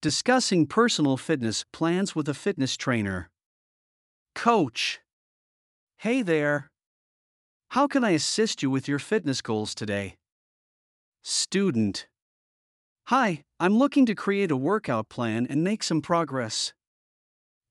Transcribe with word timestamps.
discussing 0.00 0.64
personal 0.64 1.16
fitness 1.16 1.64
plans 1.72 2.14
with 2.14 2.28
a 2.28 2.34
fitness 2.34 2.76
trainer. 2.76 3.30
Coach. 4.34 5.00
Hey 5.98 6.22
there. 6.22 6.70
How 7.70 7.88
can 7.88 8.04
I 8.04 8.10
assist 8.10 8.62
you 8.62 8.70
with 8.70 8.86
your 8.86 9.00
fitness 9.00 9.42
goals 9.42 9.74
today? 9.74 10.14
Student. 11.22 12.06
Hi, 13.06 13.42
I'm 13.58 13.76
looking 13.76 14.06
to 14.06 14.14
create 14.14 14.52
a 14.52 14.56
workout 14.56 15.08
plan 15.08 15.46
and 15.50 15.64
make 15.64 15.82
some 15.82 16.00
progress. 16.00 16.72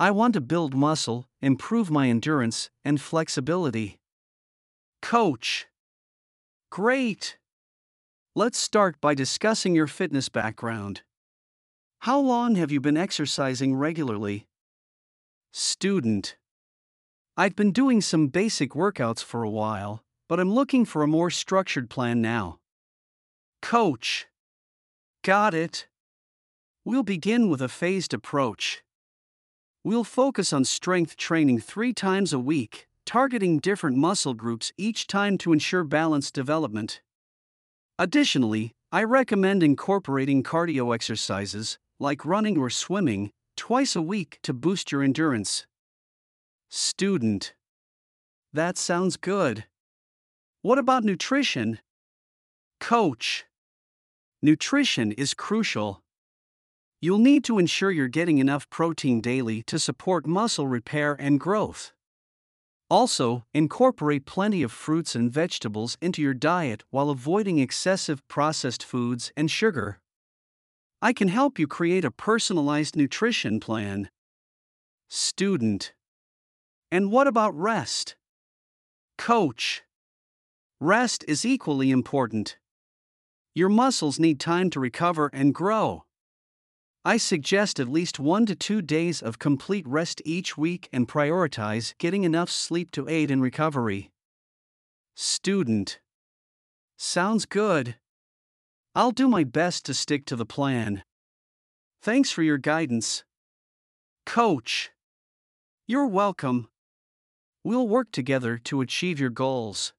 I 0.00 0.10
want 0.10 0.32
to 0.34 0.40
build 0.40 0.74
muscle, 0.74 1.26
improve 1.42 1.90
my 1.90 2.08
endurance, 2.08 2.70
and 2.84 3.00
flexibility. 3.00 3.98
Coach. 5.02 5.66
Great. 6.70 7.36
Let's 8.34 8.58
start 8.58 9.00
by 9.00 9.14
discussing 9.14 9.74
your 9.74 9.86
fitness 9.86 10.30
background. 10.30 11.02
How 12.04 12.20
long 12.20 12.56
have 12.56 12.70
you 12.70 12.82
been 12.82 12.98
exercising 12.98 13.74
regularly? 13.76 14.46
Student. 15.54 16.36
I've 17.34 17.56
been 17.56 17.72
doing 17.72 18.02
some 18.02 18.26
basic 18.26 18.72
workouts 18.72 19.24
for 19.24 19.42
a 19.42 19.48
while, 19.48 20.04
but 20.28 20.38
I'm 20.38 20.52
looking 20.52 20.84
for 20.84 21.02
a 21.02 21.06
more 21.06 21.30
structured 21.30 21.88
plan 21.88 22.20
now. 22.20 22.58
Coach. 23.62 24.26
Got 25.22 25.54
it. 25.54 25.88
We'll 26.84 27.04
begin 27.04 27.48
with 27.48 27.62
a 27.62 27.70
phased 27.70 28.12
approach. 28.12 28.82
We'll 29.82 30.04
focus 30.04 30.52
on 30.52 30.66
strength 30.66 31.16
training 31.16 31.60
three 31.60 31.94
times 31.94 32.34
a 32.34 32.38
week, 32.38 32.86
targeting 33.06 33.60
different 33.60 33.96
muscle 33.96 34.34
groups 34.34 34.72
each 34.76 35.06
time 35.06 35.38
to 35.38 35.54
ensure 35.54 35.84
balanced 35.84 36.34
development. 36.34 37.00
Additionally, 37.98 38.74
I 38.92 39.04
recommend 39.04 39.62
incorporating 39.62 40.42
cardio 40.42 40.94
exercises, 40.94 41.78
like 41.98 42.24
running 42.24 42.58
or 42.58 42.70
swimming, 42.70 43.30
twice 43.56 43.94
a 43.94 44.02
week 44.02 44.38
to 44.42 44.52
boost 44.52 44.90
your 44.90 45.02
endurance. 45.02 45.66
Student. 46.68 47.54
That 48.52 48.76
sounds 48.76 49.16
good. 49.16 49.64
What 50.62 50.78
about 50.78 51.04
nutrition? 51.04 51.78
Coach. 52.80 53.44
Nutrition 54.42 55.12
is 55.12 55.34
crucial. 55.34 56.02
You'll 57.00 57.18
need 57.18 57.44
to 57.44 57.58
ensure 57.58 57.90
you're 57.90 58.08
getting 58.08 58.38
enough 58.38 58.68
protein 58.70 59.20
daily 59.20 59.62
to 59.64 59.78
support 59.78 60.26
muscle 60.26 60.66
repair 60.66 61.16
and 61.18 61.38
growth. 61.38 61.92
Also, 62.90 63.44
incorporate 63.52 64.26
plenty 64.26 64.62
of 64.62 64.70
fruits 64.70 65.14
and 65.14 65.32
vegetables 65.32 65.96
into 66.00 66.22
your 66.22 66.34
diet 66.34 66.82
while 66.90 67.10
avoiding 67.10 67.58
excessive 67.58 68.26
processed 68.28 68.82
foods 68.82 69.32
and 69.36 69.50
sugar. 69.50 69.98
I 71.04 71.12
can 71.12 71.28
help 71.28 71.58
you 71.58 71.66
create 71.66 72.02
a 72.02 72.10
personalized 72.10 72.96
nutrition 72.96 73.60
plan. 73.60 74.08
Student. 75.10 75.92
And 76.90 77.12
what 77.12 77.26
about 77.26 77.54
rest? 77.54 78.16
Coach. 79.18 79.82
Rest 80.80 81.22
is 81.28 81.44
equally 81.44 81.90
important. 81.90 82.56
Your 83.54 83.68
muscles 83.68 84.18
need 84.18 84.40
time 84.40 84.70
to 84.70 84.80
recover 84.80 85.28
and 85.34 85.54
grow. 85.54 86.06
I 87.04 87.18
suggest 87.18 87.78
at 87.78 87.86
least 87.86 88.18
one 88.18 88.46
to 88.46 88.56
two 88.56 88.80
days 88.80 89.20
of 89.20 89.38
complete 89.38 89.86
rest 89.86 90.22
each 90.24 90.56
week 90.56 90.88
and 90.90 91.06
prioritize 91.06 91.92
getting 91.98 92.24
enough 92.24 92.48
sleep 92.48 92.90
to 92.92 93.10
aid 93.10 93.30
in 93.30 93.42
recovery. 93.42 94.10
Student. 95.14 96.00
Sounds 96.96 97.44
good. 97.44 97.96
I'll 98.96 99.10
do 99.10 99.26
my 99.26 99.42
best 99.42 99.84
to 99.86 99.94
stick 99.94 100.24
to 100.26 100.36
the 100.36 100.46
plan. 100.46 101.02
Thanks 102.00 102.30
for 102.30 102.44
your 102.44 102.58
guidance. 102.58 103.24
Coach. 104.24 104.92
You're 105.88 106.06
welcome. 106.06 106.68
We'll 107.64 107.88
work 107.88 108.12
together 108.12 108.56
to 108.64 108.82
achieve 108.82 109.18
your 109.18 109.30
goals. 109.30 109.92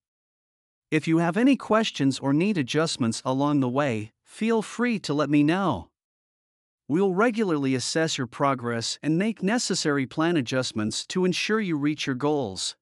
If 0.91 1.09
you 1.09 1.17
have 1.17 1.35
any 1.35 1.57
questions 1.57 2.19
or 2.19 2.31
need 2.31 2.57
adjustments 2.57 3.21
along 3.25 3.59
the 3.59 3.67
way, 3.67 4.13
feel 4.23 4.61
free 4.61 4.97
to 4.99 5.13
let 5.13 5.29
me 5.29 5.43
know. 5.43 5.89
We'll 6.87 7.13
regularly 7.13 7.75
assess 7.75 8.17
your 8.17 8.27
progress 8.27 8.97
and 9.03 9.17
make 9.17 9.43
necessary 9.43 10.05
plan 10.05 10.37
adjustments 10.37 11.05
to 11.07 11.25
ensure 11.25 11.59
you 11.59 11.75
reach 11.75 12.05
your 12.05 12.15
goals. 12.15 12.77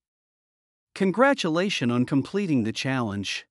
Congratulations 0.94 1.92
on 1.92 2.06
completing 2.06 2.66
the 2.66 2.74
challenge. 2.74 3.48